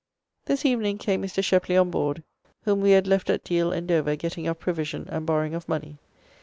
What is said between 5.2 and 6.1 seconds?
borrowing of money.